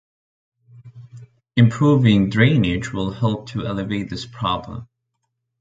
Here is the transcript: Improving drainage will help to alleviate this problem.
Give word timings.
Improving 1.55 2.31
drainage 2.31 2.91
will 2.91 3.11
help 3.11 3.49
to 3.49 3.61
alleviate 3.71 4.09
this 4.09 4.25
problem. 4.25 4.87